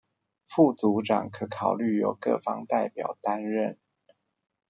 [0.47, 3.77] 副組長可考慮由各方代表擔任